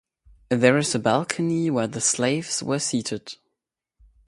There 0.49 0.77
is 0.79 0.95
a 0.95 0.99
balcony 0.99 1.69
where 1.69 1.85
the 1.85 2.01
slaves 2.01 2.63
were 2.63 2.79
seated. 2.79 3.35